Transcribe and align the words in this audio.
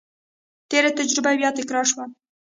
تېره 0.69 0.89
تجربه 0.99 1.31
بیا 1.39 1.49
تکرار 1.57 1.85
شوه. 1.91 2.05